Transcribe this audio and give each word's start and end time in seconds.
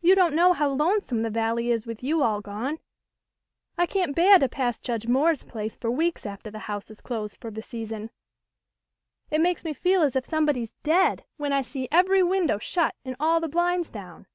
"You 0.00 0.14
don't 0.14 0.36
know 0.36 0.52
how 0.52 0.68
lonesome 0.70 1.22
the 1.22 1.28
Valley 1.28 1.72
is 1.72 1.84
with 1.84 2.04
you 2.04 2.22
all 2.22 2.40
gone. 2.40 2.78
I 3.76 3.84
can't 3.84 4.14
beah 4.14 4.38
to 4.38 4.48
pass 4.48 4.78
Judge 4.78 5.08
Moore's 5.08 5.42
place 5.42 5.76
for 5.76 5.90
weeks 5.90 6.22
aftah 6.24 6.52
the 6.52 6.58
house 6.70 6.88
is 6.88 7.00
closed 7.00 7.38
for 7.40 7.50
the 7.50 7.60
season. 7.60 8.10
It 9.28 9.40
makes 9.40 9.64
me 9.64 9.72
feel 9.72 10.02
as 10.02 10.14
if 10.14 10.24
somebody's 10.24 10.70
dead 10.84 11.24
when 11.36 11.52
I 11.52 11.62
see 11.62 11.88
every 11.90 12.22
win 12.22 12.46
dow 12.46 12.60
shut 12.60 12.94
and 13.04 13.16
all 13.18 13.40
the 13.40 13.48
blinds 13.48 13.90
down. 13.90 14.28